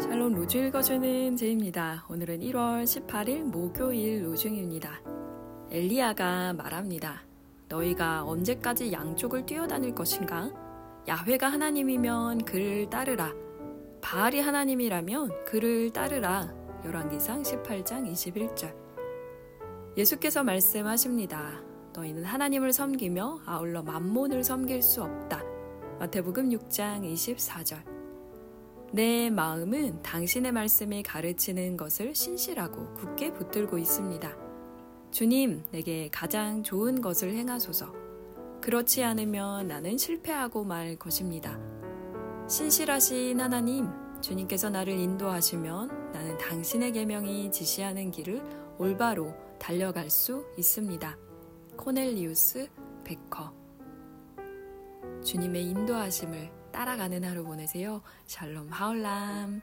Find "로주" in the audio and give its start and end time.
0.34-0.58